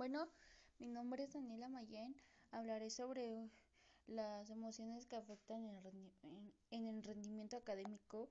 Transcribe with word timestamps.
Bueno, 0.00 0.30
mi 0.78 0.88
nombre 0.88 1.24
es 1.24 1.34
Daniela 1.34 1.68
Mayen. 1.68 2.16
Hablaré 2.52 2.88
sobre 2.88 3.50
las 4.06 4.48
emociones 4.48 5.04
que 5.04 5.16
afectan 5.16 5.62
en 6.70 6.86
el 6.86 7.02
rendimiento 7.02 7.58
académico, 7.58 8.30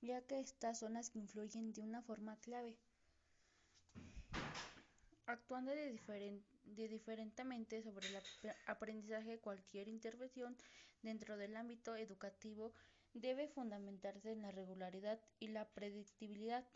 ya 0.00 0.22
que 0.22 0.40
estas 0.40 0.78
son 0.78 0.94
las 0.94 1.10
que 1.10 1.18
influyen 1.18 1.74
de 1.74 1.82
una 1.82 2.00
forma 2.00 2.38
clave. 2.40 2.78
Actuando 5.26 5.72
de, 5.72 6.42
de 6.64 6.88
diferentemente 6.88 7.82
sobre 7.82 8.08
el 8.08 8.16
aprendizaje, 8.66 9.38
cualquier 9.38 9.88
intervención 9.88 10.56
dentro 11.02 11.36
del 11.36 11.58
ámbito 11.58 11.94
educativo 11.94 12.72
debe 13.12 13.48
fundamentarse 13.48 14.32
en 14.32 14.40
la 14.40 14.50
regularidad 14.50 15.20
y 15.40 15.48
la 15.48 15.68
predictibilidad. 15.74 16.66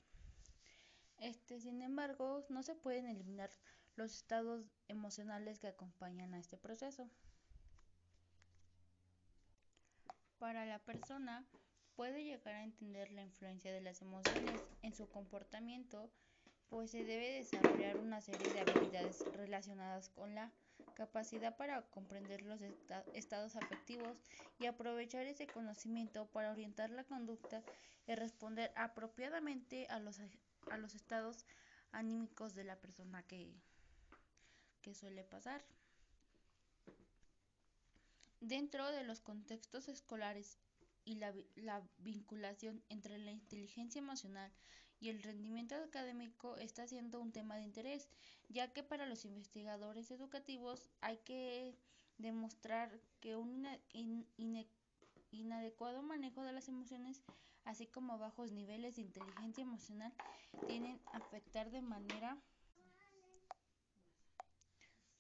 Este, 1.20 1.58
sin 1.58 1.80
embargo, 1.80 2.44
no 2.50 2.62
se 2.62 2.74
pueden 2.74 3.06
eliminar 3.06 3.48
los 3.96 4.14
estados 4.14 4.64
emocionales 4.88 5.58
que 5.58 5.68
acompañan 5.68 6.34
a 6.34 6.38
este 6.38 6.56
proceso. 6.56 7.08
Para 10.38 10.66
la 10.66 10.78
persona 10.78 11.44
puede 11.96 12.24
llegar 12.24 12.54
a 12.54 12.64
entender 12.64 13.10
la 13.10 13.22
influencia 13.22 13.72
de 13.72 13.80
las 13.80 14.02
emociones 14.02 14.62
en 14.82 14.94
su 14.94 15.08
comportamiento, 15.08 16.10
pues 16.68 16.90
se 16.90 17.04
debe 17.04 17.30
desarrollar 17.32 17.98
una 17.98 18.20
serie 18.20 18.52
de 18.52 18.60
habilidades 18.60 19.26
relacionadas 19.32 20.10
con 20.10 20.34
la 20.34 20.52
capacidad 20.94 21.56
para 21.56 21.82
comprender 21.90 22.42
los 22.42 22.60
estados 23.12 23.56
afectivos 23.56 24.16
y 24.58 24.66
aprovechar 24.66 25.26
ese 25.26 25.46
conocimiento 25.46 26.26
para 26.26 26.50
orientar 26.50 26.90
la 26.90 27.04
conducta 27.04 27.62
y 28.06 28.14
responder 28.14 28.72
apropiadamente 28.76 29.86
a 29.88 29.98
los, 29.98 30.20
a 30.70 30.76
los 30.78 30.94
estados 30.94 31.44
anímicos 31.92 32.54
de 32.54 32.64
la 32.64 32.76
persona 32.76 33.22
que, 33.22 33.54
que 34.86 34.94
suele 34.94 35.24
pasar. 35.24 35.64
Dentro 38.40 38.86
de 38.92 39.02
los 39.02 39.20
contextos 39.20 39.88
escolares 39.88 40.60
y 41.04 41.16
la, 41.16 41.34
la, 41.56 41.82
vinculación 41.98 42.80
entre 42.88 43.18
la 43.18 43.32
inteligencia 43.32 43.98
emocional 43.98 44.52
y 45.00 45.08
el 45.08 45.24
rendimiento 45.24 45.74
académico 45.74 46.56
está 46.58 46.86
siendo 46.86 47.20
un 47.20 47.32
tema 47.32 47.56
de 47.56 47.64
interés, 47.64 48.08
ya 48.48 48.72
que 48.72 48.84
para 48.84 49.06
los 49.06 49.24
investigadores 49.24 50.12
educativos 50.12 50.88
hay 51.00 51.16
que 51.18 51.74
demostrar 52.18 53.00
que 53.18 53.34
un 53.34 53.66
inadecuado 55.32 56.00
manejo 56.02 56.44
de 56.44 56.52
las 56.52 56.68
emociones, 56.68 57.24
así 57.64 57.88
como 57.88 58.18
bajos 58.18 58.52
niveles 58.52 58.94
de 58.94 59.02
inteligencia 59.02 59.62
emocional, 59.62 60.12
tienen 60.68 61.00
afectar 61.12 61.72
de 61.72 61.82
manera 61.82 62.38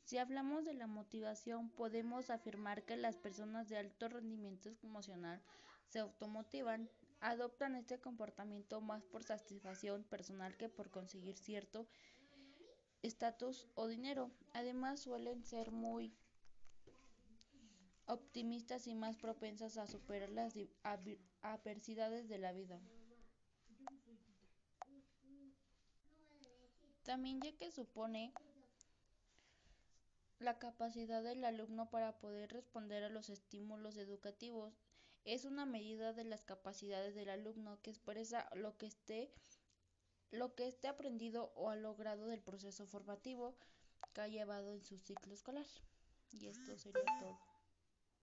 si 0.06 0.18
hablamos 0.18 0.64
de 0.64 0.72
la 0.72 0.86
motivación, 0.86 1.68
podemos 1.68 2.30
afirmar 2.30 2.84
que 2.84 2.96
las 2.96 3.16
personas 3.16 3.68
de 3.68 3.76
alto 3.76 4.08
rendimiento 4.08 4.70
emocional 4.84 5.42
se 5.88 5.98
automotivan, 5.98 6.88
adoptan 7.20 7.74
este 7.74 7.98
comportamiento 7.98 8.80
más 8.80 9.04
por 9.04 9.24
satisfacción 9.24 10.04
personal 10.04 10.56
que 10.56 10.68
por 10.68 10.90
conseguir 10.90 11.36
cierto 11.36 11.88
estatus 13.02 13.66
o 13.74 13.88
dinero. 13.88 14.30
Además, 14.52 15.00
suelen 15.00 15.42
ser 15.42 15.72
muy 15.72 16.14
optimistas 18.06 18.86
y 18.86 18.94
más 18.94 19.16
propensas 19.16 19.76
a 19.76 19.88
superar 19.88 20.30
las 20.30 20.54
adversidades 21.42 22.28
de 22.28 22.38
la 22.38 22.52
vida. 22.52 22.80
También 27.02 27.40
ya 27.40 27.56
que 27.56 27.72
supone 27.72 28.32
la 30.38 30.58
capacidad 30.58 31.22
del 31.22 31.44
alumno 31.44 31.88
para 31.90 32.18
poder 32.18 32.52
responder 32.52 33.04
a 33.04 33.08
los 33.08 33.30
estímulos 33.30 33.96
educativos 33.96 34.74
es 35.24 35.44
una 35.44 35.66
medida 35.66 36.12
de 36.12 36.24
las 36.24 36.44
capacidades 36.44 37.14
del 37.14 37.30
alumno 37.30 37.80
que 37.82 37.90
expresa 37.90 38.48
lo 38.54 38.76
que 38.76 38.86
esté 38.86 39.30
lo 40.30 40.54
que 40.54 40.68
esté 40.68 40.88
aprendido 40.88 41.52
o 41.54 41.70
ha 41.70 41.76
logrado 41.76 42.26
del 42.26 42.42
proceso 42.42 42.86
formativo 42.86 43.56
que 44.12 44.20
ha 44.20 44.28
llevado 44.28 44.72
en 44.72 44.82
su 44.82 44.98
ciclo 44.98 45.32
escolar. 45.32 45.66
Y 46.32 46.48
esto 46.48 46.76
sería 46.76 47.04
todo. 47.20 47.38